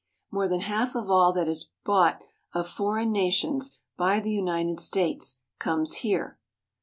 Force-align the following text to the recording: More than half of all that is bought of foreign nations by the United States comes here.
More 0.31 0.47
than 0.47 0.61
half 0.61 0.95
of 0.95 1.11
all 1.11 1.31
that 1.33 1.47
is 1.47 1.69
bought 1.85 2.23
of 2.53 2.67
foreign 2.67 3.11
nations 3.11 3.77
by 3.97 4.19
the 4.19 4.31
United 4.33 4.79
States 4.79 5.37
comes 5.59 5.97
here. 5.97 6.39